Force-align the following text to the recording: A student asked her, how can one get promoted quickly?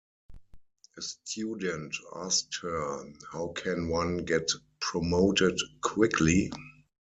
A 0.97 1.01
student 1.03 1.95
asked 2.15 2.57
her, 2.63 3.05
how 3.31 3.49
can 3.49 3.87
one 3.87 4.17
get 4.25 4.49
promoted 4.79 5.59
quickly? 5.83 6.51